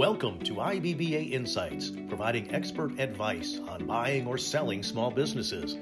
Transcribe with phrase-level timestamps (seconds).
[0.00, 5.74] Welcome to IBBA Insights, providing expert advice on buying or selling small businesses.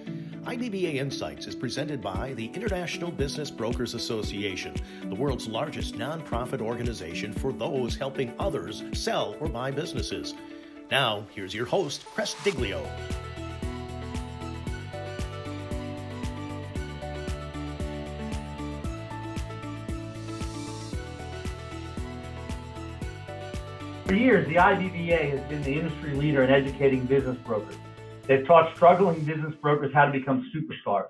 [0.42, 7.32] IBBA Insights is presented by the International Business Brokers Association, the world's largest nonprofit organization
[7.32, 10.34] for those helping others sell or buy businesses.
[10.90, 12.84] Now, here's your host, Cress Diglio.
[24.08, 27.76] For years, the IBBA has been the industry leader in educating business brokers.
[28.26, 31.08] They've taught struggling business brokers how to become superstars.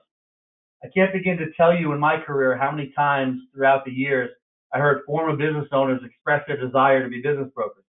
[0.83, 4.31] I can't begin to tell you in my career how many times throughout the years
[4.75, 7.85] I heard former business owners express their desire to be business brokers.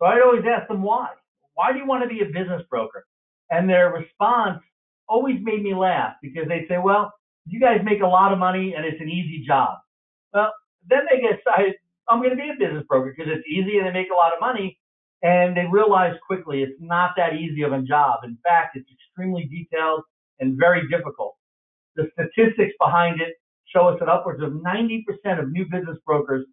[0.00, 1.10] So I'd always ask them why.
[1.54, 3.06] Why do you want to be a business broker?
[3.50, 4.64] And their response
[5.08, 7.12] always made me laugh because they'd say, well,
[7.46, 9.78] you guys make a lot of money and it's an easy job.
[10.34, 10.52] Well,
[10.88, 11.76] then they get excited
[12.10, 14.32] I'm going to be a business broker because it's easy and they make a lot
[14.32, 14.78] of money.
[15.22, 18.20] And they realize quickly it's not that easy of a job.
[18.24, 20.02] In fact, it's extremely detailed
[20.40, 21.36] and very difficult.
[21.96, 23.34] The statistics behind it
[23.66, 25.04] show us that upwards of 90%
[25.38, 26.46] of new business brokers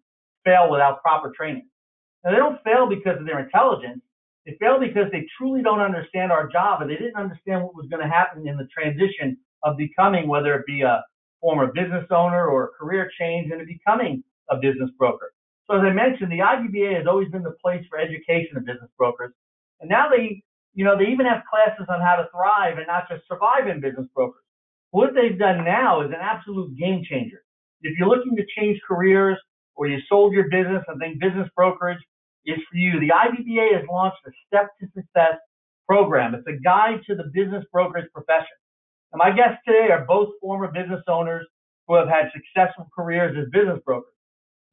[0.44, 1.68] fail without proper training.
[2.24, 4.02] Now, they don't fail because of their intelligence.
[4.46, 7.86] They fail because they truly don't understand our job and they didn't understand what was
[7.90, 11.04] going to happen in the transition of becoming, whether it be a
[11.40, 15.32] former business owner or a career change into becoming a business broker.
[15.68, 18.90] So as I mentioned, the IBBA has always been the place for education of business
[18.96, 19.32] brokers.
[19.80, 20.42] And now they,
[20.74, 23.80] you know, they even have classes on how to thrive and not just survive in
[23.80, 24.42] business brokers.
[24.90, 27.44] What they've done now is an absolute game changer.
[27.82, 29.36] If you're looking to change careers
[29.76, 32.02] or you sold your business and think business brokerage
[32.46, 35.36] is for you, the IBBA has launched a Step to Success
[35.86, 36.34] program.
[36.34, 38.56] It's a guide to the business brokerage profession.
[39.12, 41.46] And my guests today are both former business owners
[41.86, 44.12] who have had successful careers as business brokers.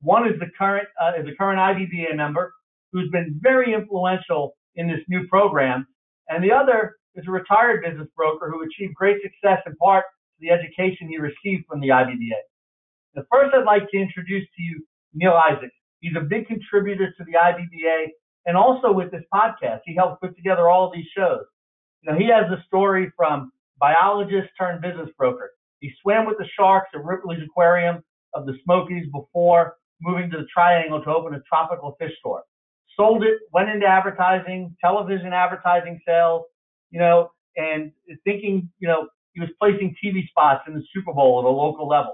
[0.06, 2.54] One is the current uh, is a current IBBA member
[2.92, 5.88] who's been very influential in this new program,
[6.30, 10.38] and the other is a retired business broker who achieved great success in part to
[10.42, 12.38] the education he received from the IBBA.
[13.16, 14.86] The first I'd like to introduce to you
[15.16, 15.72] Neal Isaac.
[16.02, 18.10] He's a big contributor to the IBBA
[18.46, 19.80] and also with this podcast.
[19.86, 21.46] He helped put together all these shows.
[22.04, 25.50] You know, he has a story from biologist turned business broker.
[25.80, 28.04] He swam with the sharks at Ripley's Aquarium
[28.36, 32.44] of the Smokies before moving to the Triangle to open a tropical fish store.
[32.98, 36.44] Sold it, went into advertising, television advertising sales,
[36.92, 37.92] you know, and
[38.24, 41.88] thinking, you know, he was placing TV spots in the Super Bowl at a local
[41.88, 42.14] level.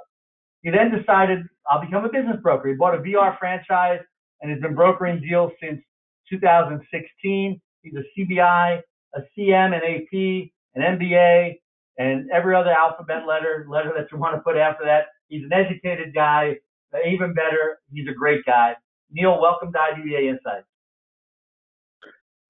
[0.64, 2.70] He then decided, I'll become a business broker.
[2.70, 4.00] He bought a VR franchise
[4.42, 5.82] and has been brokering deals since
[6.30, 7.62] 2016.
[7.82, 8.82] He's a CBI,
[9.16, 11.60] a CM, an AP, an MBA,
[11.98, 15.06] and every other alphabet letter, letter that you want to put after that.
[15.28, 16.56] He's an educated guy
[17.00, 18.74] even better, he's a great guy.
[19.12, 20.68] Neal, welcome to IBBA Insights.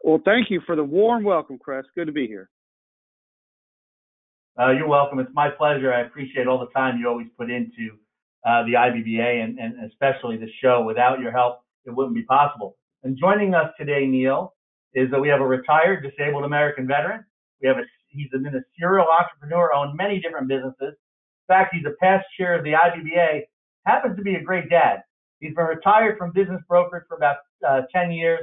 [0.04, 1.86] Well, thank you for the warm welcome, Chris.
[1.96, 2.50] Good to be here.
[4.60, 5.20] Uh, you're welcome.
[5.20, 5.94] It's my pleasure.
[5.94, 7.98] I appreciate all the time you always put into
[8.46, 10.84] uh, the IBBA and, and especially the show.
[10.84, 12.78] Without your help, it wouldn't be possible.
[13.04, 14.54] And joining us today, Neal,
[14.94, 17.24] is that we have a retired disabled American veteran.
[17.62, 20.94] We have a he's been a serial entrepreneur, owned many different businesses.
[20.94, 23.44] In fact, he's a past chair of the IBBA
[23.86, 25.04] happens to be a great dad.
[25.40, 27.38] He's been retired from business brokerage for about
[27.68, 28.42] uh, 10 years,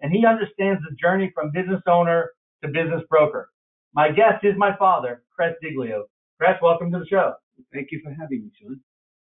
[0.00, 2.30] and he understands the journey from business owner
[2.62, 3.50] to business broker.
[3.94, 6.04] My guest is my father, Chris Diglio.
[6.38, 7.32] Chris, welcome to the show.
[7.72, 8.80] Thank you for having me, Sean.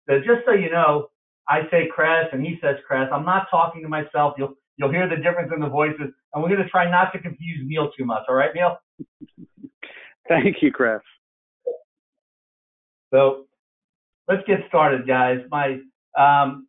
[0.08, 1.08] So just so you know,
[1.50, 3.08] I say Chris and he says Chris.
[3.12, 4.36] I'm not talking to myself.
[4.38, 7.20] You'll you'll hear the difference in the voices, and we're going to try not to
[7.20, 8.24] confuse Neal too much.
[8.28, 8.78] All right, Neal?
[10.28, 11.00] Thank you, Chris.
[13.14, 13.47] So
[14.28, 15.40] let's get started, guys.
[15.50, 15.80] My
[16.18, 16.68] um,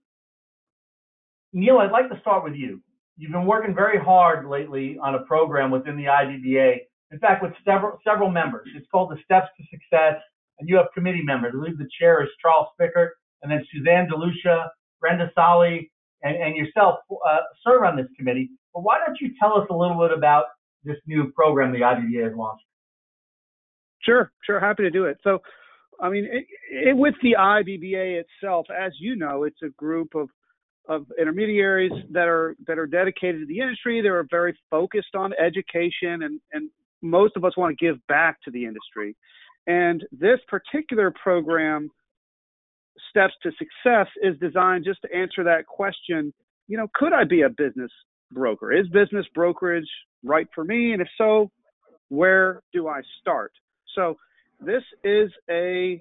[1.53, 2.81] Neal, I'd like to start with you.
[3.17, 6.77] You've been working very hard lately on a program within the IBBA.
[7.11, 8.69] In fact, with several several members.
[8.77, 10.21] It's called the Steps to Success,
[10.59, 11.53] and you have committee members.
[11.55, 13.11] I believe the chair is Charles Spickert,
[13.43, 14.69] and then Suzanne DeLucia,
[15.01, 15.91] Brenda Solly,
[16.23, 18.51] and, and yourself uh, serve on this committee.
[18.75, 20.45] But why don't you tell us a little bit about
[20.85, 22.65] this new program the IBBA has launched?
[24.03, 25.19] Sure, sure, happy to do it.
[25.25, 25.41] So
[26.01, 30.29] I mean, it, it, with the IBBA itself, as you know, it's a group of
[30.89, 34.01] of intermediaries that are that are dedicated to the industry.
[34.01, 36.71] They're very focused on education, and and
[37.03, 39.17] most of us want to give back to the industry.
[39.67, 41.91] And this particular program,
[43.11, 46.33] Steps to Success, is designed just to answer that question.
[46.69, 47.91] You know, could I be a business
[48.33, 48.73] broker?
[48.73, 49.89] Is business brokerage
[50.25, 50.93] right for me?
[50.93, 51.51] And if so,
[52.09, 53.53] where do I start?
[53.95, 54.17] So
[54.61, 56.01] this is a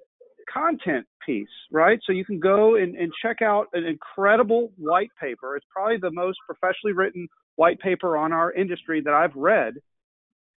[0.51, 2.00] content piece, right?
[2.06, 5.56] So you can go and, and check out an incredible white paper.
[5.56, 9.74] It's probably the most professionally written white paper on our industry that I've read.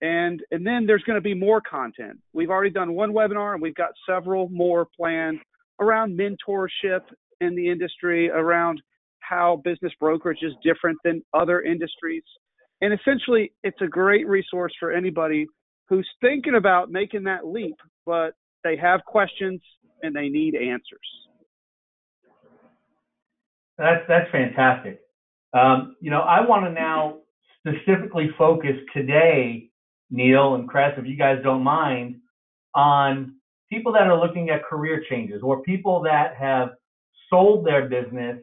[0.02, 2.19] And and then there's going to be more content.
[2.32, 5.41] We've already done one webinar and we've got several more planned
[5.79, 7.00] around mentorship
[7.41, 8.81] in the industry, around
[9.19, 12.23] how business brokerage is different than other industries.
[12.81, 15.47] And essentially, it's a great resource for anybody
[15.91, 17.77] who's thinking about making that leap,
[18.07, 18.35] but
[18.65, 19.61] they have questions
[20.03, 21.01] and they need answers.
[23.77, 25.01] That's that's fantastic.
[25.53, 27.19] Um, you know, I want to now
[27.59, 29.71] specifically focus today,
[30.11, 32.17] Neal and Chris, if you guys don't mind,
[32.75, 33.35] on
[33.71, 36.71] people that are looking at career changes or people that have
[37.29, 38.39] sold their business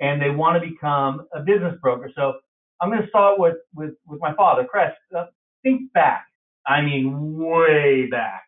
[0.00, 2.10] and they want to become a business broker.
[2.14, 2.34] So
[2.80, 4.90] I'm going to start with with with my father, Chris.
[5.16, 5.26] Uh,
[5.62, 6.26] think back.
[6.66, 8.44] I mean, way back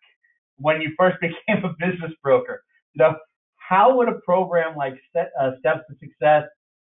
[0.59, 2.63] when you first became a business broker.
[2.95, 3.17] You know,
[3.57, 6.45] how would a program like uh, Steps to Success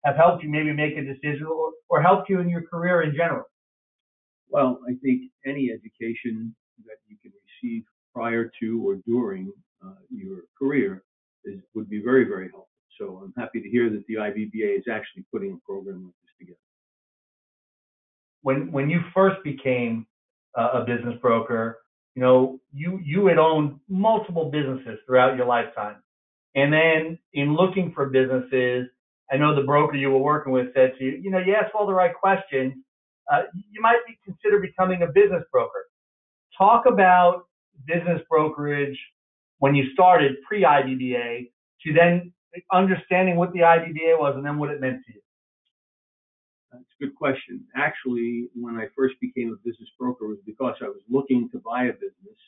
[0.05, 3.15] have helped you maybe make a decision or, or helped you in your career in
[3.15, 3.45] general?
[4.49, 6.55] Well, I think any education
[6.85, 7.33] that you can
[7.63, 7.85] receive
[8.15, 9.53] prior to or during
[9.85, 11.03] uh, your career
[11.45, 12.69] is, would be very, very helpful.
[12.99, 16.31] So I'm happy to hear that the IBBA is actually putting a program like this
[16.39, 16.59] together.
[18.43, 20.07] When when you first became
[20.57, 21.81] uh, a business broker,
[22.15, 25.97] you know you you had owned multiple businesses throughout your lifetime,
[26.55, 28.89] and then in looking for businesses,
[29.33, 31.75] I know the broker you were working with said to you, you know, you ask
[31.75, 32.75] all the right questions,
[33.33, 33.43] uh,
[33.73, 35.87] you might be consider becoming a business broker.
[36.59, 37.45] Talk about
[37.87, 38.99] business brokerage
[39.59, 41.51] when you started pre IBBA
[41.87, 42.33] to then
[42.73, 45.21] understanding what the IBBA was and then what it meant to you.
[46.75, 47.65] That's a good question.
[47.77, 51.59] Actually, when I first became a business broker, it was because I was looking to
[51.59, 52.41] buy a business,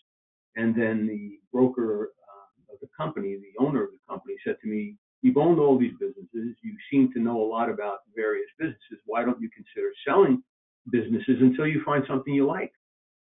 [0.56, 4.68] and then the broker uh, of the company, the owner of the company, said to
[4.68, 6.56] me, "You've owned all these businesses.
[6.62, 8.98] You seem to know a lot about various businesses.
[9.04, 10.42] Why don't you consider selling
[10.90, 12.72] businesses until you find something you like?"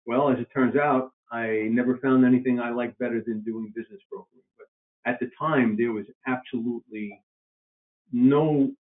[0.08, 4.02] Well, as it turns out, I never found anything I liked better than doing business
[4.10, 4.42] brokering.
[4.58, 4.68] But
[5.06, 7.22] at the time, there was absolutely
[8.12, 8.72] no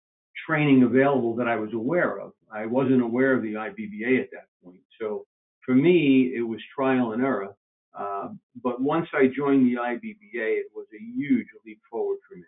[0.47, 2.33] training available that I was aware of.
[2.53, 4.81] I wasn't aware of the IBBA at that point.
[5.01, 5.27] So
[5.65, 7.55] for me, it was trial and error.
[7.99, 8.29] Uh,
[8.63, 12.45] but once I joined the IBBA, it was a huge leap forward for me.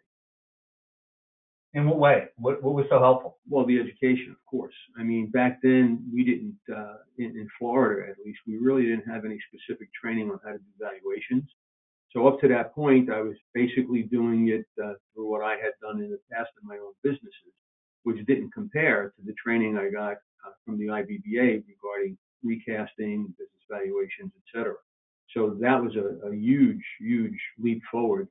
[1.72, 2.24] In what way?
[2.36, 3.38] What, what was so helpful?
[3.48, 4.74] Well, the education, of course.
[4.98, 9.08] I mean, back then we didn't, uh, in, in Florida at least, we really didn't
[9.08, 11.44] have any specific training on how to do valuations.
[12.12, 15.74] So up to that point, I was basically doing it uh, through what I had
[15.80, 17.54] done in the past in my own businesses,
[18.04, 20.12] which didn't compare to the training I got
[20.46, 24.74] uh, from the IBBA regarding recasting, business valuations, etc.
[25.34, 28.28] So that was a, a, huge, huge leap forward.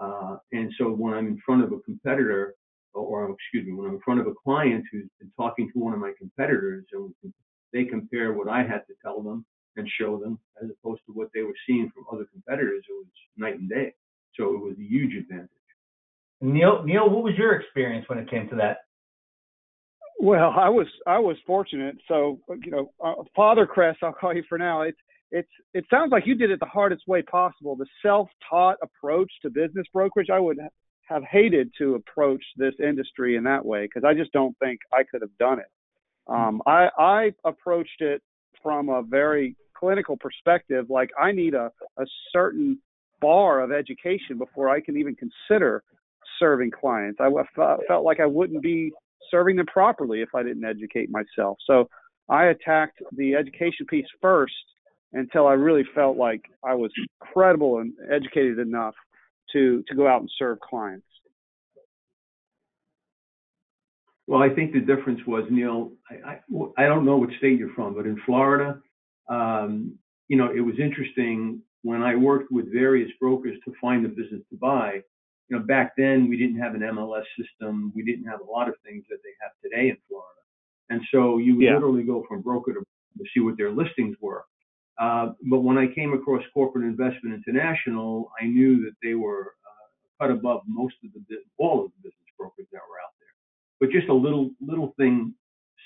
[0.00, 2.54] Uh, and so when I'm in front of a competitor,
[2.94, 5.78] or, or excuse me, when I'm in front of a client who's been talking to
[5.78, 7.14] one of my competitors, and
[7.72, 9.46] they compare what I had to tell them
[9.76, 12.84] and show them as opposed to what they were seeing from other competitors.
[12.88, 13.94] It was night and day.
[14.36, 15.48] So it was a huge advantage.
[16.40, 18.78] Neal, Neal, what was your experience when it came to that?
[20.22, 21.96] Well, I was I was fortunate.
[22.06, 24.82] So you know, uh, Father Cress, I'll call you for now.
[24.82, 24.98] It's
[25.32, 27.74] it's it sounds like you did it the hardest way possible.
[27.74, 30.30] The self-taught approach to business brokerage.
[30.30, 30.58] I would
[31.08, 35.02] have hated to approach this industry in that way because I just don't think I
[35.02, 35.66] could have done it.
[36.28, 38.22] Um, I I approached it
[38.62, 42.78] from a very clinical perspective, like I need a, a certain
[43.20, 45.82] bar of education before I can even consider
[46.38, 47.18] serving clients.
[47.20, 47.28] I
[47.88, 48.92] felt like I wouldn't be
[49.32, 51.58] serving them properly if I didn't educate myself.
[51.66, 51.88] So
[52.28, 54.54] I attacked the education piece first
[55.12, 58.94] until I really felt like I was credible and educated enough
[59.52, 61.06] to to go out and serve clients.
[64.26, 65.92] Well, I think the difference was Neal.
[66.08, 68.80] I, I, I don't know what state you're from, but in Florida,
[69.28, 69.98] um,
[70.28, 74.42] you know, it was interesting when I worked with various brokers to find the business
[74.50, 75.02] to buy.
[75.52, 77.92] You know, back then we didn't have an MLS system.
[77.94, 80.40] We didn't have a lot of things that they have today in Florida.
[80.88, 81.74] And so you would yeah.
[81.74, 84.46] literally go from broker to, to see what their listings were.
[84.98, 90.24] Uh, but when I came across Corporate Investment International, I knew that they were uh,
[90.24, 93.34] cut above most of the all of the business brokers that were out there.
[93.78, 95.34] But just a little little thing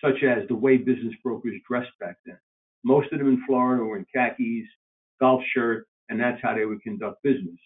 [0.00, 2.38] such as the way business brokers dressed back then.
[2.84, 4.68] Most of them in Florida were in khakis,
[5.18, 7.58] golf shirt, and that's how they would conduct business.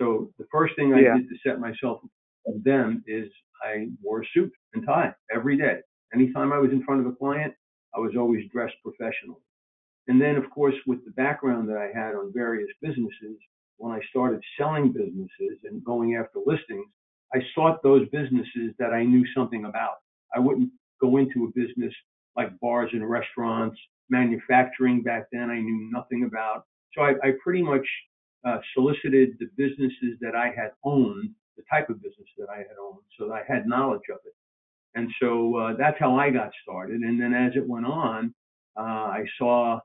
[0.00, 1.16] So the first thing I yeah.
[1.16, 2.00] did to set myself
[2.46, 3.28] of them is
[3.62, 5.80] I wore a suit and tie every day.
[6.14, 7.54] Anytime I was in front of a client,
[7.94, 9.40] I was always dressed professionally.
[10.08, 13.38] And then, of course, with the background that I had on various businesses,
[13.78, 16.86] when I started selling businesses and going after listings,
[17.34, 19.96] I sought those businesses that I knew something about.
[20.34, 21.92] I wouldn't go into a business
[22.36, 26.64] like bars and restaurants, manufacturing back then I knew nothing about.
[26.94, 27.86] So I, I pretty much
[28.46, 32.76] uh, solicited the businesses that I had owned, the type of business that I had
[32.80, 34.34] owned, so I had knowledge of it.
[34.94, 37.00] And so uh, that's how I got started.
[37.00, 38.32] And then as it went on,
[38.78, 39.78] uh, I saw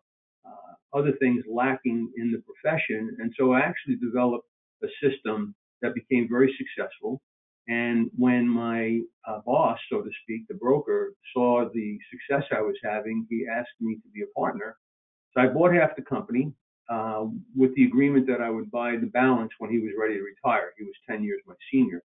[0.46, 3.18] uh, other things lacking in the profession.
[3.20, 4.48] And so I actually developed
[4.84, 7.22] a system that became very successful.
[7.68, 12.76] And when my uh, boss, so to speak, the broker, saw the success I was
[12.84, 14.78] having, he asked me to be a partner.
[15.34, 16.54] So I bought half the company
[16.92, 20.24] uh, with the agreement that I would buy the balance when he was ready to
[20.24, 20.74] retire.
[20.78, 22.04] He was 10 years my senior.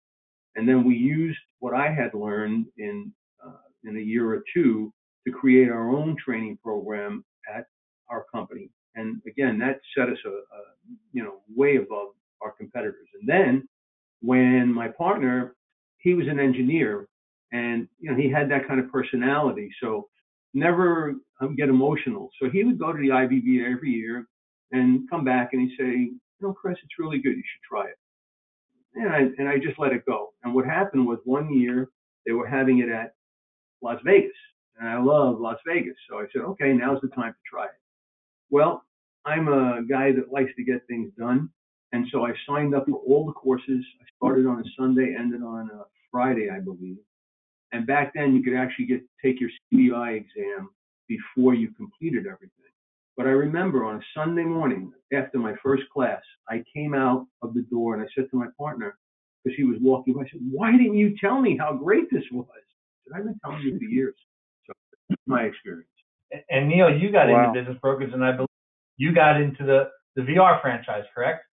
[0.56, 3.12] And then we used what I had learned in
[3.44, 4.94] uh, in a year or two
[5.26, 7.24] to create our own training program
[7.54, 7.66] at
[8.10, 8.70] our company.
[8.96, 10.62] And again, that set us a, a
[11.14, 12.10] you know way above
[12.42, 13.08] our competitors.
[13.20, 13.68] And then
[14.22, 15.56] when my partner,
[16.00, 17.08] he was an engineer,
[17.54, 20.10] and you know he had that kind of personality, so
[20.54, 22.30] never um, get emotional.
[22.40, 24.28] So he would go to the IBBA every year
[24.74, 27.38] and come back and he'd say, you know, Chris, it's really good.
[27.38, 27.98] You should try it
[28.96, 30.34] and I, and I just let it go.
[30.44, 31.90] And what happened was one year
[32.26, 33.14] they were having it at
[33.82, 34.32] Las Vegas,
[34.80, 37.80] and I love Las Vegas, so I said, okay, now's the time to try it.
[38.50, 38.84] Well,
[39.26, 41.50] I'm a guy that likes to get things done,
[41.92, 43.84] and so I signed up for all the courses.
[44.02, 46.98] I started on a Sunday, ended on a Friday, I believe.
[47.72, 50.70] And back then, you could actually get take your CBI exam
[51.08, 52.73] before you completed everything.
[53.16, 57.54] But I remember on a Sunday morning after my first class, I came out of
[57.54, 58.98] the door and I said to my partner,
[59.44, 62.24] because he was walking by, I said, Why didn't you tell me how great this
[62.32, 62.48] was?
[62.52, 64.16] I said, I've been telling you for years.
[64.66, 64.74] So
[65.10, 65.88] that's my experience.
[66.50, 67.50] And Neal, you got wow.
[67.50, 68.48] into business brokers, and I believe
[68.98, 71.46] you got into the, the VR franchise, correct?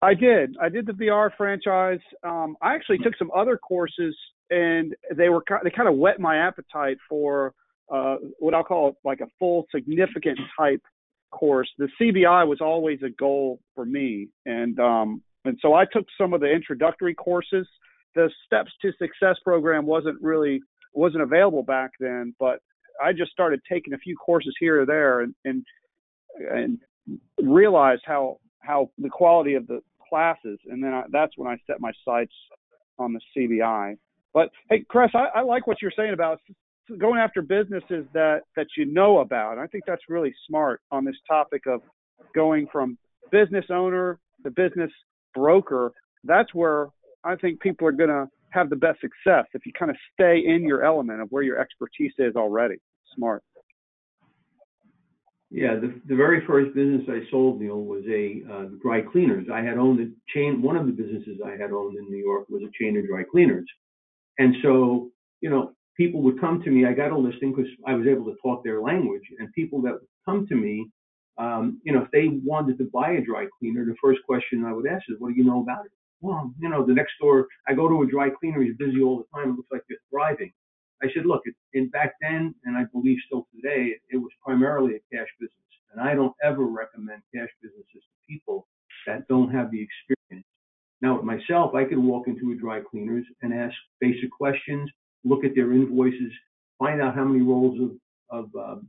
[0.00, 0.56] I did.
[0.60, 2.00] I did the VR franchise.
[2.24, 4.16] Um, I actually took some other courses,
[4.50, 7.54] and they were they kind of whet my appetite for
[7.90, 10.82] uh, what I'll call like a full significant type
[11.30, 11.68] course.
[11.78, 16.32] The CBI was always a goal for me, and um, and so I took some
[16.32, 17.66] of the introductory courses.
[18.14, 20.60] The Steps to Success program wasn't really
[20.92, 22.60] wasn't available back then, but
[23.02, 25.64] I just started taking a few courses here or there, and and,
[26.38, 26.78] and
[27.42, 31.80] realized how how the quality of the classes, and then I, that's when I set
[31.80, 32.34] my sights
[32.98, 33.96] on the CBI.
[34.34, 36.40] But hey, Chris, I, I like what you're saying about
[36.98, 39.58] going after businesses that that you know about.
[39.58, 41.80] I think that's really smart on this topic of
[42.34, 42.98] going from
[43.30, 44.90] business owner to business
[45.34, 45.92] broker.
[46.24, 46.88] That's where
[47.24, 50.42] I think people are going to have the best success if you kind of stay
[50.44, 52.76] in your element of where your expertise is already.
[53.16, 53.42] Smart.
[55.50, 59.48] Yeah, the, the very first business I sold, Neal, was a uh, dry cleaners.
[59.52, 60.62] I had owned a chain.
[60.62, 63.22] One of the businesses I had owned in New York was a chain of dry
[63.30, 63.66] cleaners,
[64.38, 65.10] and so
[65.42, 65.72] you know
[66.02, 66.84] people would come to me.
[66.84, 69.92] I got a listing because I was able to talk their language, and people that
[69.92, 70.90] would come to me,
[71.38, 74.72] um, you know, if they wanted to buy a dry cleaner, the first question I
[74.72, 77.46] would ask is, "What do you know about it?" Well, you know, the next door,
[77.68, 78.62] I go to a dry cleaner.
[78.62, 79.50] He's busy all the time.
[79.50, 80.52] It looks like they're thriving.
[81.02, 81.42] I said, look,
[81.72, 86.00] in back then, and I believe still today, it was primarily a cash business, and
[86.00, 88.68] I don't ever recommend cash businesses to people
[89.08, 90.46] that don't have the experience.
[91.00, 94.88] Now, myself, I could walk into a dry cleaners and ask basic questions
[95.24, 96.32] look at their invoices,
[96.78, 98.88] find out how many rolls of, of um,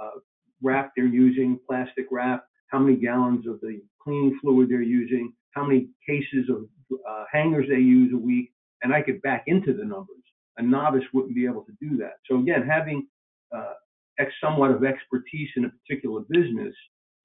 [0.00, 0.18] uh,
[0.62, 5.64] wrap they're using, plastic wrap, how many gallons of the cleaning fluid they're using, how
[5.64, 6.66] many cases of
[7.08, 10.16] uh, hangers they use a week, and I could back into the numbers.
[10.58, 12.14] A novice wouldn't be able to do that.
[12.28, 13.06] So again, having
[13.54, 13.74] uh,
[14.18, 16.74] ex- somewhat of expertise in a particular business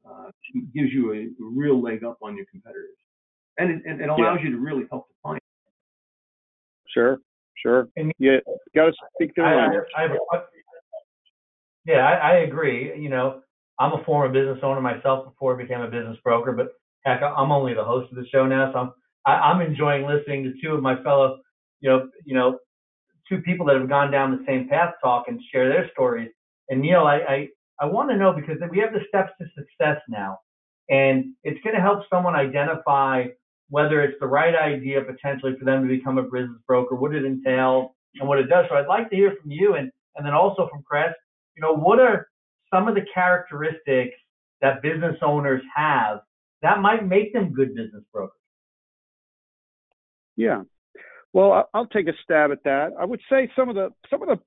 [0.05, 0.29] uh,
[0.73, 2.97] gives you a, real leg up on your competitors,
[3.57, 4.45] and it, and it allows yeah.
[4.45, 5.43] you to really help the client.
[6.89, 7.17] Sure.
[7.63, 7.87] Sure.
[7.95, 8.39] And you
[8.75, 9.89] got to speak their I, language.
[9.95, 10.41] I, I,
[11.85, 12.99] yeah, I, I agree.
[12.99, 13.41] You know,
[13.79, 16.73] I'm a former business owner myself before I became a business broker, but
[17.05, 18.91] heck, I'm only the host of the show now, so I'm
[19.25, 21.39] I, I'm enjoying listening to two of my fellow,
[21.79, 22.59] you know, you know,
[23.29, 26.29] two people that have gone down the same path talk and share their stories.
[26.69, 27.47] And Neal, I I,
[27.79, 30.39] I want to know because we have the steps to success now,
[30.89, 33.25] and it's going to help someone identify
[33.73, 37.25] whether it's the right idea potentially for them to become a business broker, what it
[37.25, 37.89] entails,
[38.19, 38.65] and what it does.
[38.69, 41.11] So I'd like to hear from you and, and then also from Chris,
[41.55, 42.27] you know, what are
[42.71, 44.15] some of the characteristics
[44.61, 46.19] that business owners have
[46.61, 48.37] that might make them good business brokers?
[50.37, 50.61] Yeah.
[51.33, 52.91] Well, I'll take a stab at that.
[52.99, 54.39] I would say some of the some of the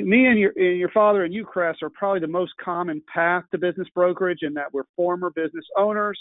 [0.00, 3.42] me and your and your father and you, Chris, are probably the most common path
[3.50, 6.16] to business brokerage in that we're former business owners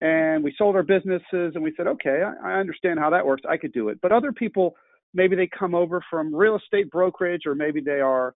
[0.00, 3.42] and we sold our businesses and we said, okay, I, I understand how that works.
[3.48, 3.98] I could do it.
[4.02, 4.74] But other people,
[5.14, 8.34] maybe they come over from real estate brokerage or maybe they are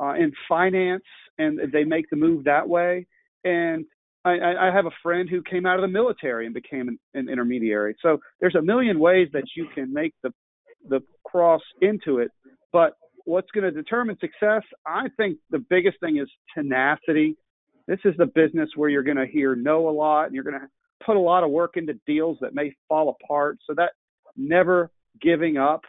[0.00, 1.04] uh, in finance
[1.38, 3.06] and they make the move that way.
[3.44, 3.84] And
[4.24, 7.28] I, I have a friend who came out of the military and became an, an
[7.28, 7.94] intermediary.
[8.00, 10.32] So there's a million ways that you can make the
[10.88, 12.30] the cross into it.
[12.72, 12.92] But
[13.24, 14.62] what's going to determine success?
[14.86, 17.36] I think the biggest thing is tenacity.
[17.86, 20.60] This is the business where you're going to hear no a lot and you're going
[20.60, 20.68] to
[21.04, 23.58] put a lot of work into deals that may fall apart.
[23.66, 23.92] So that
[24.36, 25.82] never giving up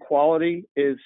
[0.00, 0.96] quality is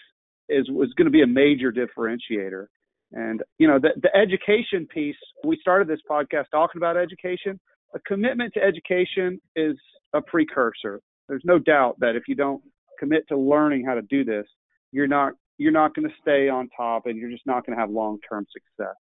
[0.49, 2.67] is was going to be a major differentiator.
[3.13, 5.17] And you know the the education piece.
[5.45, 7.61] We started this podcast talking about education.
[7.95, 9.77] A commitment to education is
[10.13, 11.01] a precursor.
[11.29, 12.63] There's no doubt that if you don't
[12.99, 14.47] commit to learning how to do this,
[14.93, 17.81] you're not you're not going to stay on top, and you're just not going to
[17.81, 18.97] have long term success.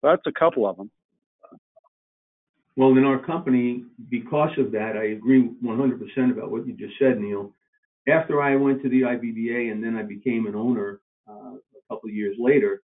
[0.00, 0.90] So that's a couple of them.
[2.76, 7.18] Well, in our company, because of that, I agree 100% about what you just said,
[7.18, 7.54] Neal.
[8.06, 12.08] After I went to the IBBA and then I became an owner uh, a couple
[12.08, 12.82] of years later,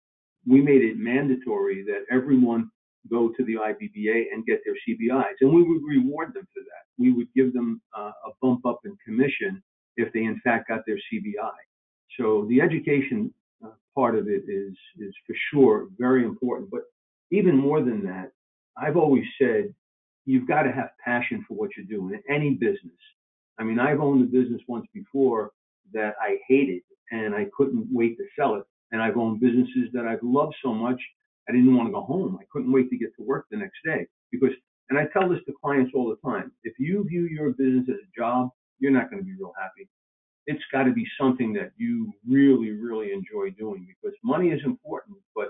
[0.47, 2.71] we made it mandatory that everyone
[3.11, 6.85] go to the IBBA and get their CBIs, and we would reward them for that.
[6.99, 9.63] We would give them uh, a bump up in commission
[9.97, 11.57] if they in fact got their CBI.
[12.19, 13.33] So the education
[13.65, 16.71] uh, part of it is is for sure very important.
[16.71, 16.83] But
[17.31, 18.33] even more than that,
[18.81, 19.75] I've always said
[20.25, 22.99] you've got to have passion for what you're doing in any business.
[23.59, 25.51] I mean, I've owned a business once before
[25.93, 28.65] that I hated and I couldn't wait to sell it.
[28.93, 31.01] And I've owned businesses that I've loved so much
[31.49, 32.39] I didn't want to go home.
[32.41, 34.51] I couldn't wait to get to work the next day because,
[34.91, 36.53] and I tell this to clients all the time.
[36.63, 39.89] If you view your business as a job, you're not going to be real happy.
[40.47, 45.17] It's got to be something that you really, really enjoy doing because money is important,
[45.35, 45.49] but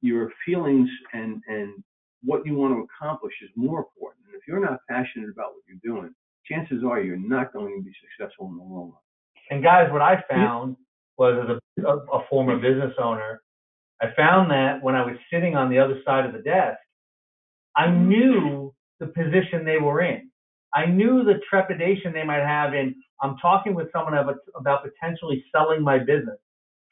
[0.00, 1.82] your feelings and and
[2.22, 4.24] what you want to accomplish is more important.
[4.26, 6.14] And if you're not passionate about what you're doing,
[6.46, 9.00] chances are you're not going to be successful in the long run.
[9.50, 10.76] And guys, what I found
[11.18, 13.42] was as a, a former business owner,
[14.00, 16.78] I found that when I was sitting on the other side of the desk,
[17.76, 20.30] I knew the position they were in.
[20.74, 25.44] I knew the trepidation they might have in I'm talking with someone about, about potentially
[25.54, 26.38] selling my business.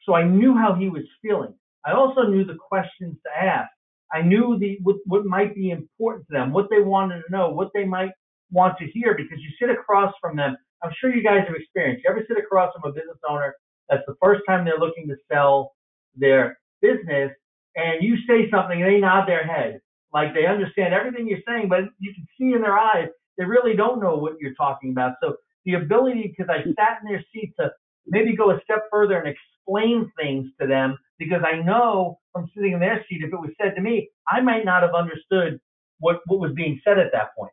[0.05, 1.53] So I knew how he was feeling.
[1.85, 3.69] I also knew the questions to ask.
[4.13, 7.49] I knew the what, what might be important to them, what they wanted to know,
[7.49, 8.11] what they might
[8.51, 10.57] want to hear, because you sit across from them.
[10.83, 12.03] I'm sure you guys have experienced.
[12.03, 13.55] You ever sit across from a business owner
[13.89, 15.73] that's the first time they're looking to sell
[16.15, 17.31] their business,
[17.75, 19.79] and you say something, and they nod their head
[20.13, 23.75] like they understand everything you're saying, but you can see in their eyes they really
[23.75, 25.13] don't know what you're talking about.
[25.23, 27.71] So the ability, because I sat in their seat to
[28.07, 32.73] maybe go a step further and explain things to them because I know from sitting
[32.73, 35.61] in their seat, if it was said to me, I might not have understood
[35.99, 37.51] what, what was being said at that point.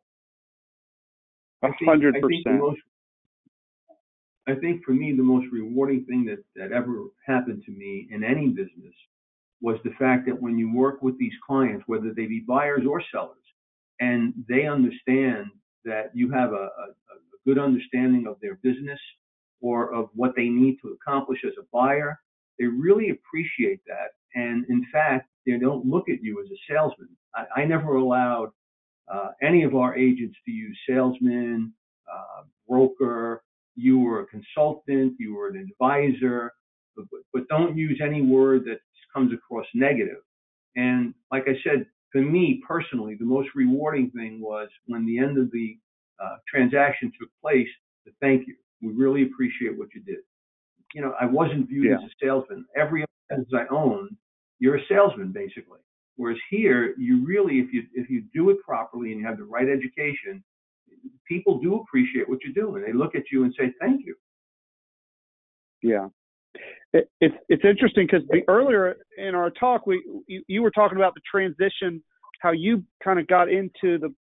[1.63, 2.63] A hundred percent.
[4.47, 8.25] I think for me, the most rewarding thing that, that ever happened to me in
[8.25, 8.95] any business
[9.61, 13.03] was the fact that when you work with these clients, whether they be buyers or
[13.13, 13.37] sellers,
[14.01, 15.47] and they understand
[15.85, 19.01] that you have a, a, a good understanding of their business
[19.61, 22.19] or of what they need to accomplish as a buyer,
[22.59, 24.11] they really appreciate that.
[24.35, 27.09] And in fact, they don't look at you as a salesman.
[27.35, 28.51] I, I never allowed
[29.13, 31.73] uh, any of our agents to use salesman,
[32.13, 33.43] uh, broker.
[33.77, 36.53] You were a consultant, you were an advisor,
[36.97, 38.81] but, but don't use any word that
[39.15, 40.23] comes across negative.
[40.77, 45.39] And like I said, for me personally, the most rewarding thing was when the end
[45.39, 45.79] of the
[46.23, 47.69] uh, transaction took place
[48.07, 48.57] to thank you.
[48.83, 50.19] We really appreciate what you did
[50.95, 51.97] you know, I wasn't viewed yeah.
[51.97, 52.65] as a salesman.
[52.77, 54.17] Every business I own,
[54.59, 55.81] you're a salesman basically.
[56.17, 59.45] Whereas here, you really, if you if you do it properly and you have the
[59.45, 60.43] right education,
[61.29, 62.83] people do appreciate what you're doing.
[62.83, 64.17] They look at you and say thank you.
[65.81, 66.09] Yeah,
[66.93, 71.15] it, it's it's interesting because earlier in our talk, we you, you were talking about
[71.15, 72.03] the transition,
[72.41, 74.13] how you kind of got into the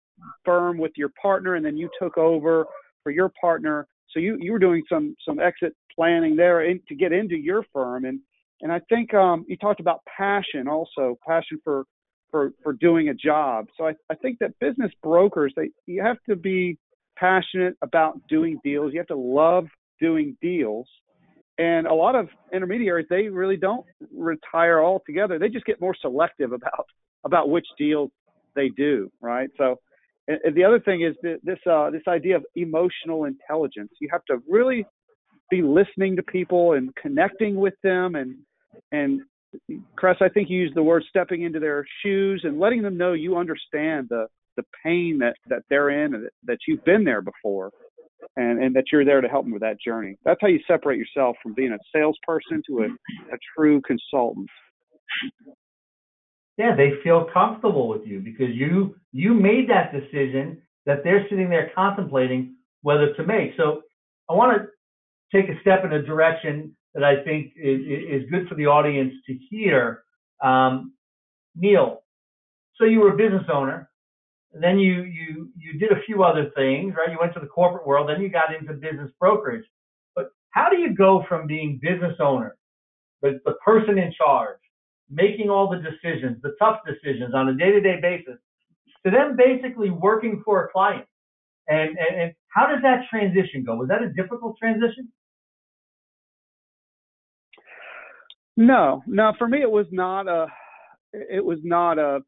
[0.45, 2.65] firm with your partner, and then you took over
[3.03, 3.87] for your partner.
[4.17, 7.63] So you you were doing some some exit planning there in, to get into your
[7.71, 8.19] firm, and
[8.61, 11.83] and I think um, you talked about passion also, passion for
[12.31, 13.67] for for doing a job.
[13.77, 16.79] So I I think that business brokers they you have to be
[17.15, 18.91] passionate about doing deals.
[18.91, 19.67] You have to love
[20.01, 20.87] doing deals.
[21.59, 25.37] And a lot of intermediaries, they really don't retire altogether.
[25.37, 26.87] They just get more selective about
[27.23, 28.09] about which deals
[28.55, 29.49] they do, right?
[29.59, 29.75] So
[30.27, 33.91] and the other thing is this uh, this idea of emotional intelligence.
[33.99, 34.85] You have to really
[35.49, 38.35] be listening to people and connecting with them and
[38.91, 39.21] and
[39.95, 43.13] Cress, I think you used the word stepping into their shoes and letting them know
[43.13, 47.21] you understand the the pain that that they're in and that, that you've been there
[47.21, 47.71] before
[48.35, 50.97] and and that you're there to help them with that journey that's how you separate
[50.97, 52.85] yourself from being a salesperson to a,
[53.33, 54.49] a true consultant
[56.57, 61.49] yeah they feel comfortable with you because you you made that decision that they're sitting
[61.49, 63.81] there contemplating whether to make so
[64.29, 64.67] i want to
[65.35, 69.13] take a step in a direction that i think is, is good for the audience
[69.25, 70.03] to hear
[70.43, 70.93] um,
[71.55, 72.03] neal
[72.75, 73.89] so you were a business owner
[74.53, 77.11] then you you you did a few other things, right?
[77.11, 79.65] You went to the corporate world, then you got into business brokerage.
[80.15, 82.57] But how do you go from being business owner,
[83.21, 84.59] the, the person in charge,
[85.09, 88.39] making all the decisions, the tough decisions on a day-to-day basis,
[89.05, 91.05] to them basically working for a client?
[91.69, 93.75] And, and and how does that transition go?
[93.75, 95.11] Was that a difficult transition?
[98.55, 99.33] No, no.
[99.37, 100.47] For me, it was not a.
[101.13, 102.21] It was not a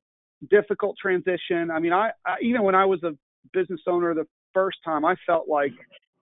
[0.49, 1.71] difficult transition.
[1.71, 3.11] I mean, I, I even when I was a
[3.53, 5.71] business owner the first time, I felt like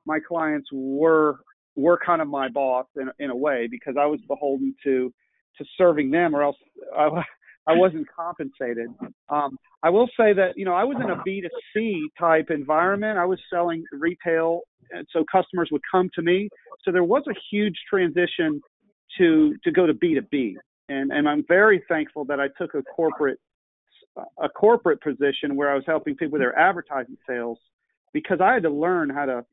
[0.05, 1.39] my clients were
[1.75, 5.13] were kind of my boss in in a way because I was beholden to
[5.57, 6.57] to serving them, or else
[6.97, 7.09] I,
[7.67, 8.87] I wasn't compensated.
[9.29, 12.49] Um, I will say that you know I was in a B 2 C type
[12.49, 13.17] environment.
[13.17, 16.49] I was selling retail, and so customers would come to me.
[16.83, 18.61] So there was a huge transition
[19.17, 20.57] to to go to B 2 B,
[20.89, 23.39] and and I'm very thankful that I took a corporate
[24.41, 27.59] a corporate position where I was helping people with their advertising sales
[28.13, 29.45] because I had to learn how to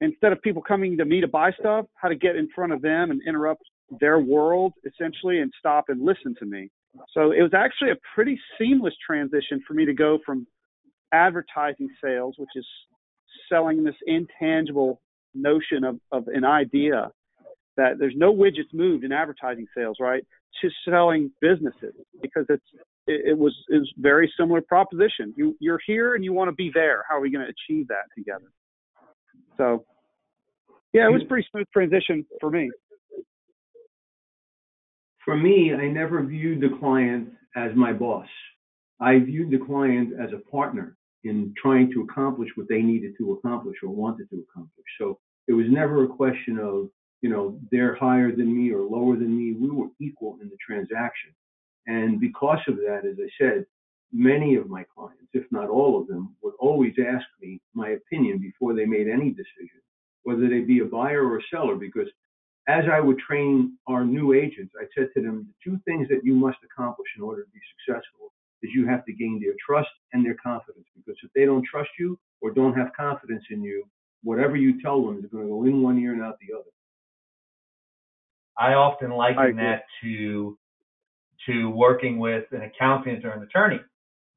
[0.00, 2.82] instead of people coming to me to buy stuff, how to get in front of
[2.82, 3.62] them and interrupt
[4.00, 6.70] their world essentially and stop and listen to me.
[7.14, 10.46] So it was actually a pretty seamless transition for me to go from
[11.12, 12.66] advertising sales, which is
[13.48, 15.00] selling this intangible
[15.34, 17.10] notion of, of an idea
[17.76, 20.24] that there's no widgets moved in advertising sales, right?
[20.60, 22.64] To selling businesses because it's
[23.06, 25.32] it, it was is very similar proposition.
[25.36, 27.04] You you're here and you want to be there.
[27.08, 28.52] How are we going to achieve that together?
[29.56, 29.84] So,
[30.92, 32.70] yeah, it was pretty smooth transition for me.
[35.24, 38.26] For me, I never viewed the client as my boss.
[39.00, 43.32] I viewed the client as a partner in trying to accomplish what they needed to
[43.32, 44.86] accomplish or wanted to accomplish.
[44.98, 46.88] So it was never a question of,
[47.20, 49.52] you know, they're higher than me or lower than me.
[49.52, 51.32] We were equal in the transaction.
[51.86, 53.66] And because of that, as I said,
[54.12, 58.38] many of my clients, if not all of them, would always ask me my opinion
[58.38, 59.80] before they made any decision,
[60.24, 62.08] whether they be a buyer or a seller, because
[62.68, 66.24] as I would train our new agents, I said to them, the two things that
[66.24, 69.90] you must accomplish in order to be successful is you have to gain their trust
[70.12, 70.86] and their confidence.
[70.96, 73.84] Because if they don't trust you or don't have confidence in you,
[74.22, 76.70] whatever you tell them is going to go in one ear and out the other.
[78.58, 80.58] I often liken I that to
[81.46, 83.80] to working with an accountant or an attorney.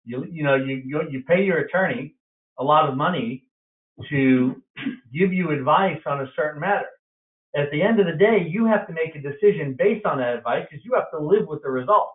[0.05, 2.15] You you know you you pay your attorney
[2.57, 3.43] a lot of money
[4.09, 4.61] to
[5.13, 6.87] give you advice on a certain matter.
[7.55, 10.35] At the end of the day, you have to make a decision based on that
[10.35, 12.13] advice because you have to live with the results.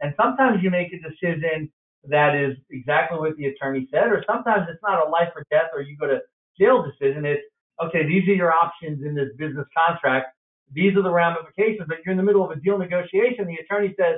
[0.00, 1.70] And sometimes you make a decision
[2.08, 5.70] that is exactly what the attorney said, or sometimes it's not a life or death
[5.74, 6.20] or you go to
[6.58, 7.24] jail decision.
[7.24, 7.42] It's
[7.84, 10.34] okay, these are your options in this business contract
[10.72, 11.86] these are the ramifications.
[11.88, 13.46] But you're in the middle of a deal negotiation.
[13.46, 14.16] The attorney says,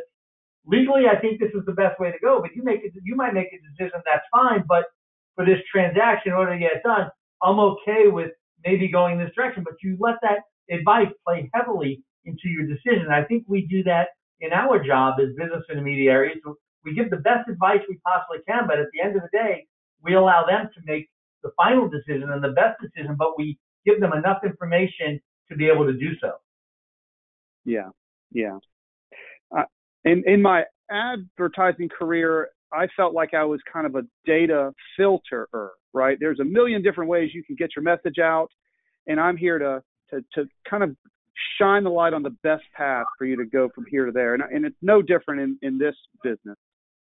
[0.66, 2.40] legally, I think this is the best way to go.
[2.40, 4.64] But you make it, you might make a decision that's fine.
[4.68, 4.86] But
[5.34, 7.10] for this transaction, in order to get it done,
[7.42, 8.30] I'm okay with
[8.64, 9.64] maybe going this direction.
[9.64, 13.08] But you let that advice play heavily into your decision.
[13.10, 14.08] I think we do that
[14.40, 16.38] in our job as business intermediaries.
[16.84, 19.66] We give the best advice we possibly can, but at the end of the day,
[20.02, 21.08] we allow them to make
[21.42, 25.68] the final decision and the best decision, but we give them enough information to be
[25.68, 26.32] able to do so.
[27.64, 27.90] Yeah,
[28.32, 28.58] yeah.
[29.56, 29.64] Uh,
[30.04, 35.68] in in my advertising career, I felt like I was kind of a data filterer,
[35.92, 36.16] right?
[36.18, 38.48] There's a million different ways you can get your message out,
[39.06, 40.96] and I'm here to to to kind of
[41.58, 44.34] shine the light on the best path for you to go from here to there.
[44.34, 46.56] And, and it's no different in, in this business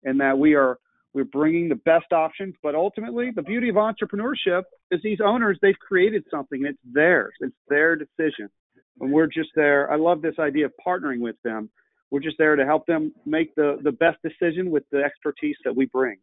[0.04, 0.78] in that we are
[1.14, 5.80] we're bringing the best options, but ultimately the beauty of entrepreneurship is these owners they've
[5.80, 7.34] created something and it's theirs.
[7.40, 8.50] It's their decision
[9.00, 9.92] and we're just there.
[9.92, 11.70] I love this idea of partnering with them.
[12.12, 15.76] We're just there to help them make the, the best decision with the expertise that
[15.76, 16.18] we bring.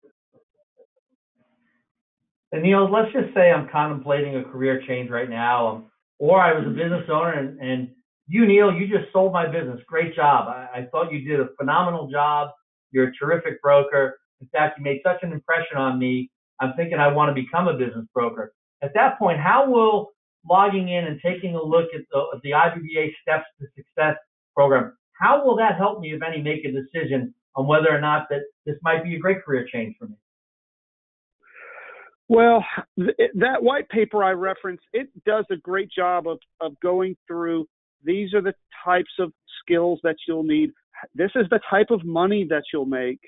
[2.52, 5.84] And Neal, let's just say I'm contemplating a career change right now,
[6.18, 7.88] or I was a business owner and, and
[8.28, 9.80] you, Neal, you just sold my business.
[9.86, 10.48] Great job.
[10.48, 12.50] I, I thought you did a phenomenal job.
[12.90, 14.18] You're a terrific broker.
[14.40, 16.30] In fact, you made such an impression on me.
[16.60, 18.52] I'm thinking I want to become a business broker.
[18.82, 20.10] At that point, how will
[20.48, 24.16] logging in and taking a look at the, at the IBBA Steps to Success
[24.54, 24.92] program,
[25.22, 28.40] how will that help me, if any, make a decision on whether or not that
[28.66, 30.16] this might be a great career change for me?
[32.28, 32.64] Well,
[32.98, 37.66] th- that white paper I referenced, it does a great job of, of going through
[38.04, 38.54] these are the
[38.84, 40.70] types of skills that you'll need.
[41.14, 43.20] This is the type of money that you'll make.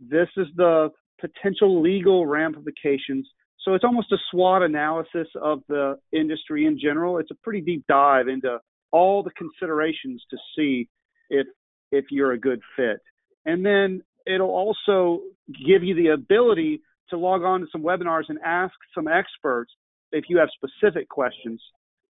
[0.00, 3.26] This is the potential legal ramifications.
[3.62, 7.18] So it's almost a SWOT analysis of the industry in general.
[7.18, 8.58] It's a pretty deep dive into
[8.92, 10.88] all the considerations to see
[11.30, 11.46] if
[11.90, 12.98] if you're a good fit.
[13.46, 15.22] And then it'll also
[15.66, 19.72] give you the ability to log on to some webinars and ask some experts
[20.12, 21.62] if you have specific questions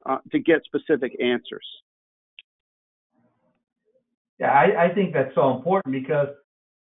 [0.06, 1.66] uh, to get specific answers.
[4.38, 6.28] Yeah, I, I think that's so important because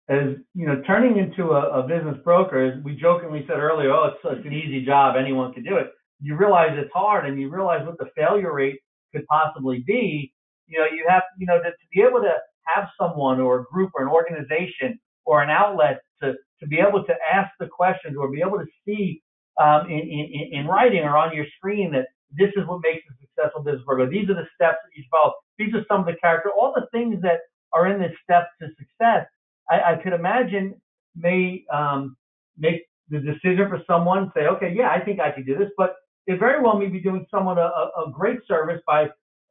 [0.09, 4.09] as you know, turning into a, a business broker, as we jokingly said earlier, oh,
[4.09, 5.93] it's, it's an easy job, anyone can do it.
[6.21, 8.81] You realize it's hard, and you realize what the failure rate
[9.15, 10.33] could possibly be.
[10.71, 12.35] You know, you have, you know, to, to be able to
[12.75, 17.05] have someone or a group or an organization or an outlet to to be able
[17.05, 19.23] to ask the questions or be able to see
[19.61, 22.07] um, in, in, in writing or on your screen that
[22.39, 24.09] this is what makes a successful business broker.
[24.09, 25.33] These are the steps that you follow.
[25.59, 27.41] These are some of the character, all the things that
[27.73, 29.27] are in this step to success.
[29.71, 30.75] I, I could imagine
[31.17, 32.17] may um,
[32.59, 35.97] make the decision for someone say, okay, yeah, I think I could do this, but
[36.27, 39.09] it very well may be doing someone a, a great service by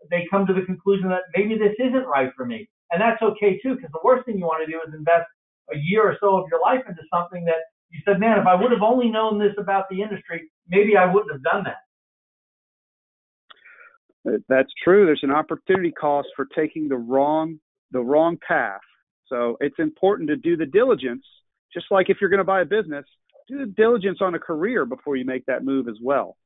[0.09, 3.59] they come to the conclusion that maybe this isn't right for me, and that's okay
[3.61, 5.27] too, because the worst thing you want to do is invest
[5.73, 8.55] a year or so of your life into something that you said, man, if I
[8.55, 11.77] would have only known this about the industry, maybe I wouldn't have done that.
[14.27, 15.05] Uh, that's true.
[15.05, 17.59] There's an opportunity cost for taking the wrong
[17.91, 18.81] the wrong path.
[19.27, 21.25] So it's important to do the diligence,
[21.73, 23.05] just like if you're going to buy a business,
[23.47, 26.37] do the diligence on a career before you make that move as well.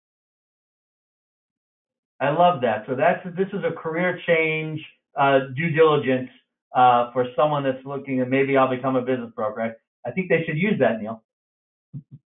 [2.23, 2.85] I love that.
[2.87, 4.79] So that's this is a career change,
[5.19, 6.29] uh, due diligence
[6.73, 9.61] uh, for someone that's looking and maybe I'll become a business broker.
[9.61, 11.21] I, I think they should use that, Neal.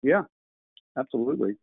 [0.02, 0.24] Yeah,
[0.98, 1.58] absolutely.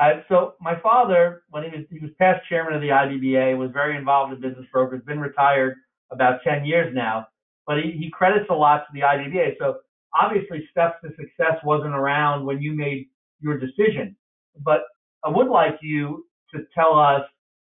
[0.00, 3.70] Uh, so my father, when he was he was past chairman of the IBBA, was
[3.72, 5.02] very involved in business brokers.
[5.04, 5.74] Been retired
[6.12, 7.26] about 10 years now,
[7.66, 9.54] but he, he credits a lot to the IBBA.
[9.58, 9.78] So
[10.14, 13.08] obviously, steps to success wasn't around when you made
[13.40, 14.14] your decision.
[14.60, 14.82] But
[15.24, 17.22] I would like you to tell us,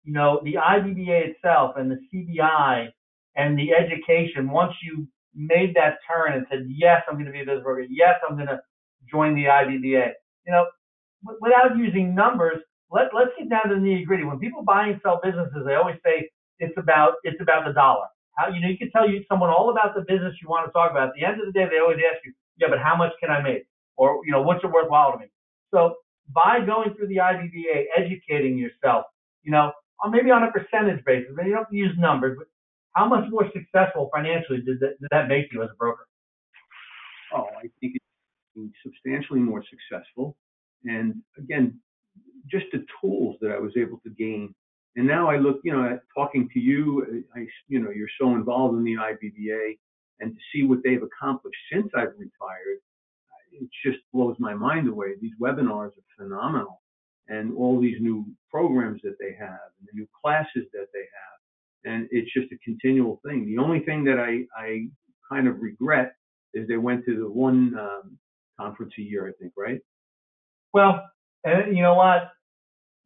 [0.03, 2.89] you know, the IBBA itself and the CBI
[3.35, 4.49] and the education.
[4.49, 7.85] Once you made that turn and said, yes, I'm going to be a business broker.
[7.89, 8.59] Yes, I'm going to
[9.09, 10.11] join the IBBA.
[10.47, 10.65] You know,
[11.41, 12.57] without using numbers,
[12.91, 14.23] let, let's get down to the nitty gritty.
[14.23, 18.07] When people buy and sell businesses, they always say it's about it's about the dollar.
[18.37, 20.71] How you know you can tell you someone all about the business you want to
[20.71, 21.09] talk about.
[21.09, 23.29] At the end of the day, they always ask you, yeah, but how much can
[23.29, 23.65] I make?
[23.97, 25.25] Or you know, what's it worthwhile to me?
[25.73, 25.95] So
[26.33, 29.05] by going through the IBBA, educating yourself,
[29.43, 29.71] you know,
[30.03, 32.47] or maybe on a percentage basis, but you don't use numbers, but
[32.93, 36.07] how much more successful financially did that, did that make you as a broker?
[37.33, 37.95] Oh, I think
[38.55, 40.35] it's substantially more successful.
[40.85, 41.79] And again,
[42.49, 44.53] just the tools that I was able to gain.
[44.95, 48.31] And now I look, you know, at talking to you, I, you know, you're so
[48.31, 49.77] involved in the IBBA,
[50.19, 52.79] and to see what they've accomplished since I've retired,
[53.61, 55.09] it just blows my mind away.
[55.21, 56.81] These webinars are phenomenal,
[57.27, 61.93] and all these new programs that they have, and the new classes that they have,
[61.93, 63.45] and it's just a continual thing.
[63.45, 64.87] The only thing that I, I
[65.29, 66.13] kind of regret
[66.53, 68.17] is they went to the one um,
[68.59, 69.79] conference a year, I think, right?
[70.73, 71.03] Well,
[71.43, 72.31] and you know what?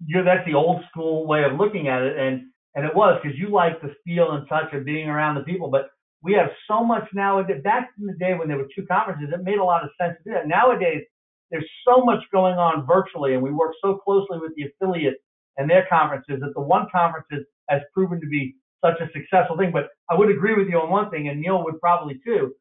[0.06, 3.38] You're, that's the old school way of looking at it, and and it was because
[3.38, 5.70] you like the feel and touch of being around the people.
[5.70, 5.90] But
[6.24, 7.62] we have so much nowadays.
[7.64, 10.18] Back in the day when there were two conferences, it made a lot of sense
[10.18, 10.48] to do that.
[10.48, 11.04] Nowadays,
[11.50, 15.20] there's so much going on virtually, and we work so closely with the affiliates
[15.58, 17.28] and their conferences that the one conference
[17.70, 19.72] has proven to be such a successful thing.
[19.72, 22.54] But I would agree with you on one thing, and Neal would probably too.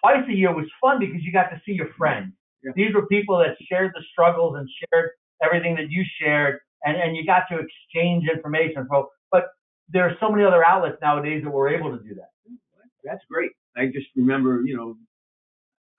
[0.00, 2.32] Twice a year was fun because you got to see your friends.
[2.62, 2.72] Yeah.
[2.76, 5.10] These were people that shared the struggles and shared
[5.42, 8.86] everything that you shared, and, and you got to exchange information.
[8.90, 9.46] So, but
[9.88, 12.33] there are so many other outlets nowadays that we're able to do that.
[13.04, 13.52] That's great.
[13.76, 14.96] I just remember, you know,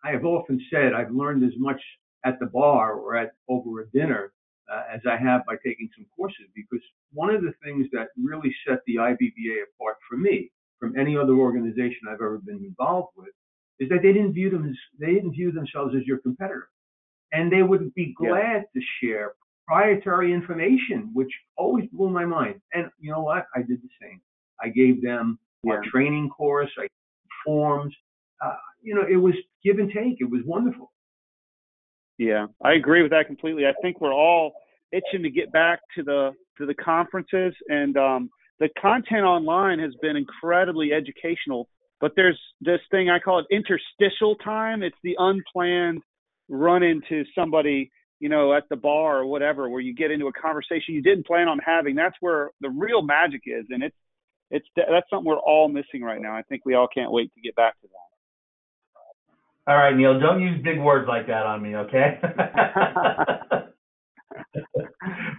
[0.03, 1.81] I have often said I've learned as much
[2.25, 4.33] at the bar or at over a dinner
[4.71, 8.53] uh, as I have by taking some courses because one of the things that really
[8.67, 13.29] set the IBBA apart for me from any other organization I've ever been involved with
[13.79, 16.69] is that they didn't view them as they didn't view themselves as your competitor,
[17.31, 18.81] and they would be glad yeah.
[18.81, 19.33] to share
[19.67, 22.61] proprietary information, which always blew my mind.
[22.73, 23.45] And you know what?
[23.55, 24.21] I did the same.
[24.61, 25.75] I gave them yeah.
[25.75, 26.87] our training course, I
[27.45, 27.93] forms.
[28.43, 30.17] Uh, you know, it was give and take.
[30.19, 30.91] It was wonderful.
[32.17, 33.65] Yeah, I agree with that completely.
[33.65, 34.53] I think we're all
[34.91, 39.93] itching to get back to the to the conferences, and um, the content online has
[40.01, 41.67] been incredibly educational
[42.01, 44.83] but there's this thing I call it interstitial time.
[44.83, 46.01] It's the unplanned
[46.49, 50.33] run into somebody, you know, at the bar or whatever, where you get into a
[50.33, 51.95] conversation you didn't plan on having.
[51.95, 53.95] That's where the real magic is, and it's
[54.51, 56.35] it's that's something we're all missing right now.
[56.35, 58.05] I think we all can't wait to get back to that.
[59.67, 62.19] All right, Neal, don't use big words like that on me, okay?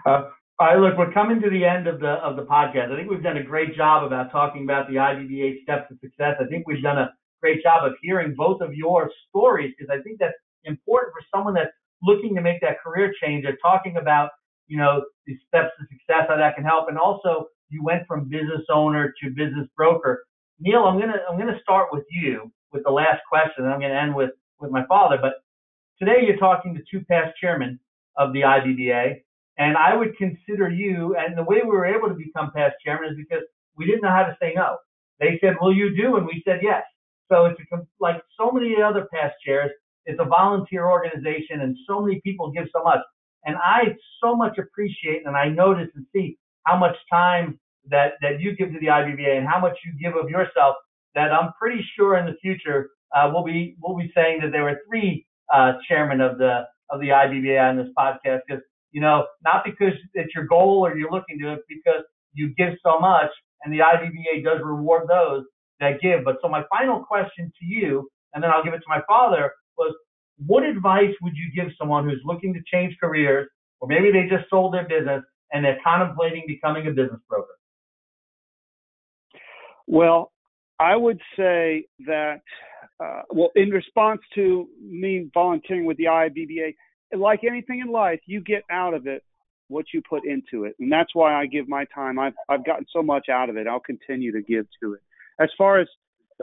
[0.05, 0.23] uh,
[0.59, 2.90] all right, look, we're coming to the end of the of the podcast.
[2.90, 6.37] I think we've done a great job about talking about the IBBA steps to success.
[6.40, 10.03] I think we've done a great job of hearing both of your stories because I
[10.03, 11.71] think that's important for someone that's
[12.03, 13.45] looking to make that career change.
[13.45, 14.31] They're talking about,
[14.66, 18.29] you know, the steps to success, how that can help, and also you went from
[18.29, 20.24] business owner to business broker.
[20.61, 23.94] Neal, I'm gonna I'm gonna start with you with the last question, and I'm gonna
[23.94, 25.18] end with with my father.
[25.20, 25.35] But
[25.98, 27.79] today you're talking to two past chairmen
[28.16, 29.22] of the IBBA,
[29.59, 31.16] and I would consider you.
[31.16, 33.44] And the way we were able to become past chairman is because
[33.76, 34.79] we didn't know how to say no.
[35.20, 36.85] They said, "Will you do?" and we said yes.
[37.31, 39.70] So it's a, like so many other past chairs.
[40.07, 43.00] It's a volunteer organization, and so many people give so much.
[43.44, 48.40] And I so much appreciate, and I notice and see how much time that that
[48.40, 50.76] you give to the IBBA and how much you give of yourself.
[51.14, 54.64] That I'm pretty sure in the future uh, we'll be we'll be saying that there
[54.64, 59.26] were three uh, chairmen of the of the IBBA on this podcast because you know
[59.44, 62.02] not because it's your goal or you're looking to it because
[62.35, 63.31] you give so much
[63.64, 65.44] and the IBBA does reward those
[65.81, 66.24] that give.
[66.24, 69.52] But so my final question to you, and then I'll give it to my father,
[69.79, 69.94] was
[70.46, 73.48] what advice would you give someone who's looking to change careers,
[73.81, 77.59] or maybe they just sold their business and they're contemplating becoming a business broker?
[79.87, 80.32] Well,
[80.78, 82.40] I would say that,
[83.00, 86.74] uh, well, in response to me volunteering with the IBBA,
[87.16, 89.22] like anything in life, you get out of it
[89.68, 92.18] what you put into it, and that's why I give my time.
[92.18, 93.66] I've I've gotten so much out of it.
[93.66, 95.00] I'll continue to give to it.
[95.40, 95.88] As far as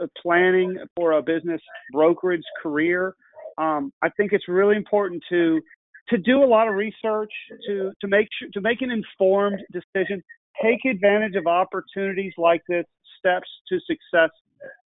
[0.00, 1.60] uh, planning for a business
[1.92, 3.14] brokerage career,
[3.56, 5.60] um, I think it's really important to
[6.08, 7.32] to do a lot of research
[7.66, 10.22] to to make sure, to make an informed decision.
[10.62, 12.84] Take advantage of opportunities like this
[13.18, 14.30] Steps to Success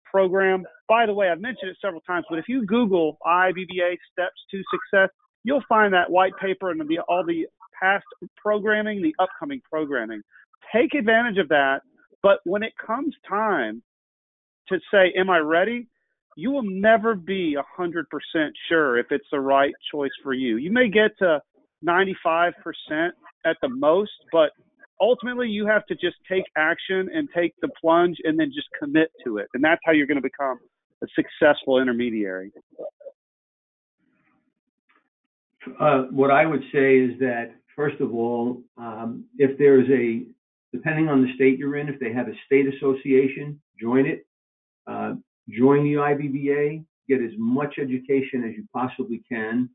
[0.05, 0.64] program.
[0.88, 4.62] By the way, I've mentioned it several times, but if you Google IBBA Steps to
[4.70, 5.11] Success,
[5.42, 7.46] you'll find that white paper and the, all the
[7.81, 8.05] past
[8.37, 10.22] programming, the upcoming programming.
[10.74, 11.81] Take advantage of that.
[12.22, 13.83] But when it comes time
[14.68, 15.88] to say, Am I ready?
[16.37, 18.05] You will never be 100%
[18.68, 20.59] sure if it's the right choice for you.
[20.59, 21.40] You may get to
[21.85, 22.53] 95%
[23.46, 24.51] at the most, but
[25.01, 29.11] ultimately you have to just take action and take the plunge and then just commit
[29.25, 29.49] to it.
[29.55, 30.59] And that's how you're going to become
[31.03, 32.53] a successful intermediary.
[35.81, 40.27] Uh, what I would say is that, first of all, um, if there's a,
[40.72, 44.27] depending on the state you're in, if they have a state association, join it.
[44.87, 45.14] Uh,
[45.48, 49.70] join the IBBA, get as much education as you possibly can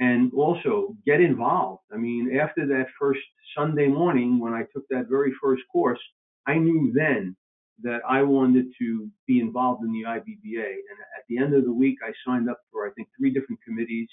[0.00, 1.82] and also get involved.
[1.92, 3.20] I mean, after that first
[3.56, 6.00] Sunday morning when I took that very first course,
[6.46, 7.36] I knew then
[7.82, 10.66] that I wanted to be involved in the IBBA.
[10.66, 13.60] And at the end of the week, I signed up for, I think, three different
[13.62, 14.08] committees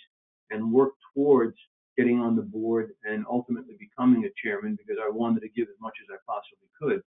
[0.51, 1.57] and worked towards
[1.97, 5.75] getting on the board and ultimately becoming a chairman because I wanted to give as
[5.81, 7.01] much as I possibly could.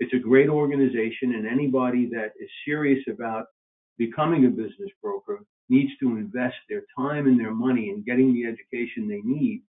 [0.00, 3.46] It's a great organization, and anybody that is serious about
[3.98, 8.46] becoming a business broker needs to invest their time and their money in getting the
[8.46, 9.62] education they need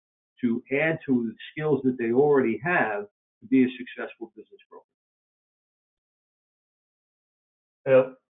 [0.41, 3.03] to add to the skills that they already have
[3.41, 4.85] to be a successful business broker.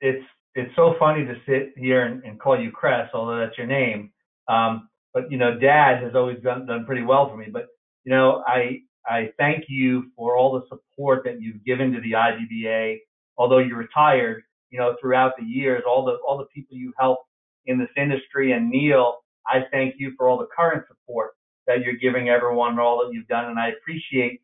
[0.01, 3.67] It's it's so funny to sit here and, and call you Cress, although that's your
[3.67, 4.11] name.
[4.47, 7.47] Um, but you know, Dad has always done done pretty well for me.
[7.51, 7.67] But
[8.03, 12.13] you know, I I thank you for all the support that you've given to the
[12.13, 12.97] IBBA.
[13.37, 17.25] Although you're retired, you know, throughout the years, all the all the people you helped
[17.65, 18.53] in this industry.
[18.53, 21.31] And Neal, I thank you for all the current support
[21.67, 23.45] that you're giving everyone and all that you've done.
[23.45, 24.41] And I appreciate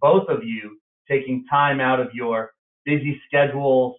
[0.00, 2.52] both of you taking time out of your
[2.84, 3.96] busy schedules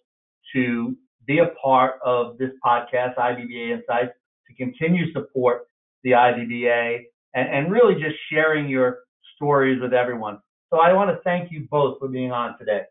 [0.53, 0.95] to
[1.25, 4.13] be a part of this podcast, IBBA Insights,
[4.47, 5.67] to continue support
[6.03, 8.99] the IBBA and, and really just sharing your
[9.43, 10.39] stories with everyone.
[10.69, 12.83] So I want to thank you both for being on today.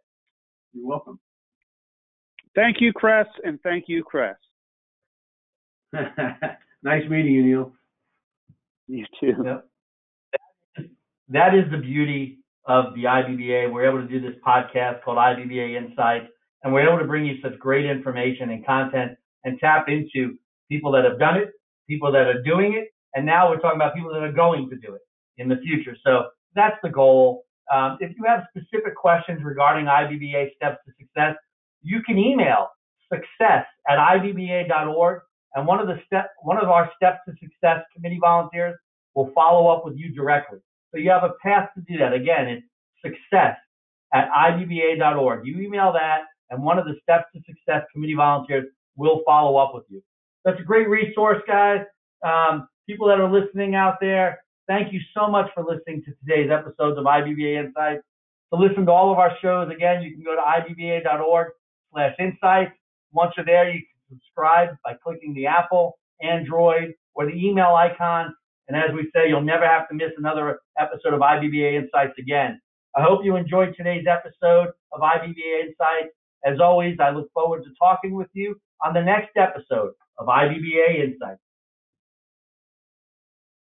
[0.74, 1.18] You're welcome.
[2.54, 4.34] Thank you, Chris, and thank you, Chris.
[5.94, 7.72] nice meeting you, Neal.
[8.86, 9.34] You too.
[9.42, 9.66] Yep.
[11.30, 13.72] That is the beauty of the IBBA.
[13.72, 16.26] We're able to do this podcast called IBBA Insights,
[16.62, 19.12] and we're able to bring you such great information and content
[19.44, 20.36] and tap into
[20.70, 21.52] people that have done it,
[21.88, 24.76] people that are doing it, and now we're talking about people that are going to
[24.76, 25.00] do it
[25.38, 25.96] in the future.
[26.04, 26.24] So
[26.54, 27.44] that's the goal.
[27.72, 31.36] Um, if you have specific questions regarding IBBA steps to success,
[31.82, 32.68] you can email
[33.10, 35.22] success at ibba.org
[35.54, 38.76] and one of the step, one of our Steps to Success committee volunteers
[39.14, 40.58] will follow up with you directly.
[40.90, 42.12] So you have a path to do that.
[42.12, 42.66] Again, it's
[43.04, 43.56] success
[44.14, 45.46] at ibba.org.
[45.46, 49.74] You email that, and one of the Steps to Success committee volunteers will follow up
[49.74, 50.02] with you.
[50.44, 51.80] That's a great resource, guys.
[52.24, 56.50] Um, people that are listening out there, thank you so much for listening to today's
[56.50, 58.02] episodes of IBBA Insights.
[58.52, 61.48] To listen to all of our shows, again, you can go to ibba.org
[61.92, 62.72] slash insights.
[63.12, 68.34] Once you're there, you can subscribe by clicking the Apple, Android, or the email icon.
[68.68, 72.60] And as we say, you'll never have to miss another episode of IBBA Insights again.
[72.94, 76.14] I hope you enjoyed today's episode of IBBA Insights.
[76.44, 81.04] As always, I look forward to talking with you on the next episode of IBBA
[81.04, 81.40] Insights.